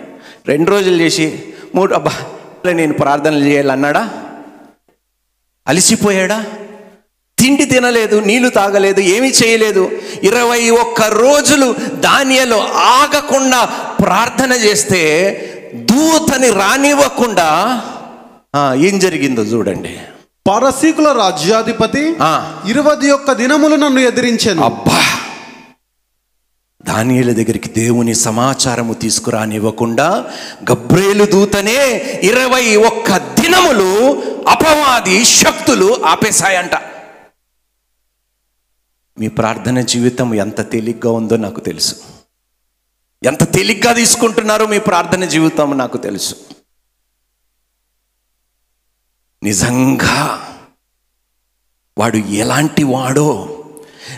రెండు 0.47 0.71
రోజులు 0.71 1.01
చేసి 1.01 1.54
మూడు 1.75 1.93
అబ్బా 1.93 2.12
నేను 2.71 2.93
ప్రార్థనలు 2.93 3.45
చేయాలన్నాడా? 3.45 4.28
అలసిపోయాడా? 5.67 6.45
తిండి 7.39 7.65
తినలేదు 7.65 8.19
నీళ్ళు 8.19 8.49
తాగలేదు 8.49 8.99
ఏమీ 8.99 9.28
చేయలేదు. 9.28 10.01
ఇరవై 10.23 10.69
ఒక్క 10.69 11.01
రోజులు 11.01 11.75
దానియలు 11.93 12.56
ఆగకుండా 12.73 13.65
ప్రార్థన 14.04 14.51
చేస్తే 14.51 15.01
దూతని 15.73 16.49
రానివ్వకుండా 16.49 17.82
ఏం 18.78 19.00
జరిగిందో 19.00 19.44
చూడండి. 19.44 20.00
పరసీకుల 20.50 21.12
రాజ్యాధిపతి. 21.12 22.15
ఇరవై 22.65 23.10
ఒక్క 23.10 23.32
దినములు 23.32 23.76
నన్ను 23.76 24.00
ఎదిరించాను. 24.00 24.63
అబ్బా! 24.63 25.06
దానియేలు 26.86 27.34
దగ్గరికి 27.34 27.70
దేవుని 27.70 28.15
సమాచారము 28.15 28.94
తీసుకురానివ్వకుండా 28.94 30.32
గబ్రేలు 30.72 31.26
దూతనే 31.26 31.98
ఇరవై 32.24 32.76
ఒక్క 32.76 33.18
దినములు 33.18 34.24
అపవాది 34.48 35.26
శక్తులు 35.26 36.04
ఆపేశాయంట. 36.06 36.76
మీ 39.20 39.28
ప్రార్థన 39.28 39.82
జీవితం 39.82 40.34
ఎంత 40.34 40.72
తేలిగ్గా 40.72 41.12
ఉందో 41.12 41.38
నాకు 41.38 41.60
తెలుసు. 41.60 41.96
ఎంత 43.24 43.54
తేలిగ్గా 43.54 43.94
తీసుకుంటున్నారో 43.94 44.68
మీ 44.68 44.80
ప్రార్థన 44.80 45.26
జీవితం 45.26 45.78
నాకు 45.78 45.98
తెలుసు. 45.98 46.36
నిజంగా 49.45 50.53
వాడు 51.97 52.17
ఎలాంటి 52.17 52.84
వాడో 52.84 53.63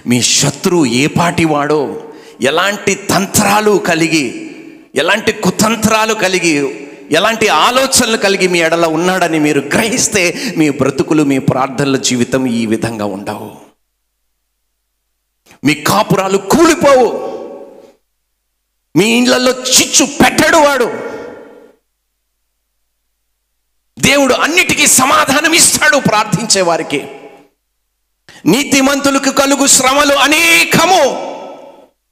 మీ 0.07 0.21
శత్రువు 0.21 0.85
ఏ 0.85 1.07
పాటి 1.07 1.45
వాడో 1.45 2.03
ఎలాంటి 2.41 2.95
తంత్రాలు 2.95 3.71
కలిగి 3.71 4.55
ఎలాంటి 4.95 5.31
కుతంత్రాలు 5.31 6.13
కలిగి 6.13 6.87
ఎలాంటి 7.11 7.47
ఆలోచనలు 7.47 8.17
కలిగి 8.17 8.47
మీ 8.47 8.59
ఎడల 8.59 8.85
ఉన్నాడని 8.85 9.39
మీరు 9.39 9.59
గ్రహిస్తే 9.59 10.53
మీ 10.57 10.69
బ్రతుకులు 10.69 11.23
మీ 11.23 11.39
ప్రార్థనల 11.39 11.97
జీవితం 11.97 12.45
ఈ 12.45 12.65
విధంగా 12.65 13.05
ఉండవు. 13.05 13.51
మీ 15.63 15.73
కాపురాలు 15.73 16.37
కూలిపోవు. 16.37 17.09
మీ 18.95 19.17
ఇళ్ళలో 19.17 19.51
చిచ్చు 19.51 20.05
పెట్టడు 20.05 20.57
వాడు. 20.57 21.06
దేవుడు 23.99 24.33
అన్నిటికీ 24.33 24.87
సమాధానం 24.87 25.53
ఇస్తాడు 25.53 25.97
ప్రార్థించే 25.97 26.61
వారికి 26.61 27.07
నీతిమంతులకు 28.45 29.29
కలుగు 29.29 29.67
శ్రమలు 29.67 30.13
అనేకము. 30.13 31.27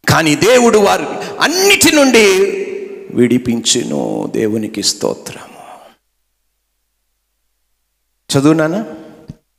కానీ 0.10 0.36
దేవుడు 0.36 0.78
వారి 0.78 1.06
అన్నిటి 1.42 1.92
నుండి 1.92 2.26
విడిపించును 3.14 4.32
దేవునికి 4.36 4.84
స్తోత్రము. 4.84 5.56
చదువునానా 8.32 8.86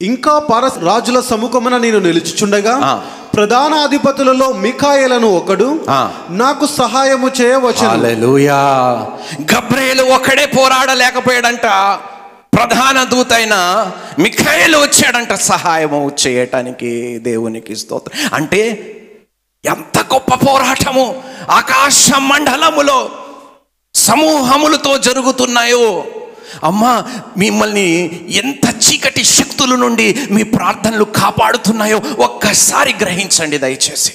ఇంకా 0.01 0.39
పర 0.39 0.71
రాజుల 0.85 1.21
సముఖమున 1.21 1.77
నేను 1.77 1.99
నిలుచుచుండగా. 1.99 2.79
ప్రధాన 3.35 3.75
అధిపతులలో 3.75 4.53
మికాయలను 4.53 5.29
ఒకడు. 5.29 5.85
నాకు 6.31 6.67
సహాయము 6.67 7.31
హల్లెలూయా. 7.87 8.57
గబ్రేలు 9.55 10.03
ఒక్కడే 10.03 10.47
పోరాడలేకపోయాడంట. 10.47 11.67
ప్రధాన 12.57 13.05
దూతైన 13.05 13.55
మిఖాయిలు 14.19 14.79
వచ్చాడంట 14.79 15.33
సహాయము 15.33 16.13
చేయటానికి 16.27 17.19
దేవునికి 17.19 17.77
స్తోత్రం. 17.77 18.35
అంటే 18.35 18.63
ఎంత 19.65 19.99
గొప్ప 19.99 20.35
పోరాటము! 20.35 21.23
ఆకాశ 21.51 22.13
మండలములో 22.19 23.11
సమూహములతో 23.95 24.99
జరుగుతున్నాయో! 24.99 26.05
అమ్మా 26.65 27.05
మిమ్మల్ని 27.37 27.89
ఎంత 28.29 28.75
చీకటి 28.85 29.25
శక్తుల 29.25 29.75
నుండి 29.75 30.29
మీ 30.31 30.43
ప్రార్థనలు 30.43 31.05
కాపాడుతున్నాయో 31.05 32.03
ఒక్కసారి 32.19 32.95
గ్రహించండి 33.01 33.59
దయచేసి. 33.59 34.13